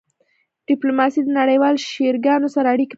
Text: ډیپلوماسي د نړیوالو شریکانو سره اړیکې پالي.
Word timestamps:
ډیپلوماسي 0.67 1.19
د 1.23 1.29
نړیوالو 1.39 1.83
شریکانو 1.91 2.47
سره 2.55 2.67
اړیکې 2.73 2.87
پالي. 2.87 2.89